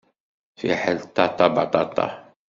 Fiḥel 0.59 0.99
ṭaṭa, 1.15 1.45
baṭaṭa! 1.55 2.07